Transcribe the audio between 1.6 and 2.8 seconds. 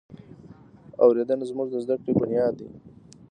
د زده کړې بنیاد دی.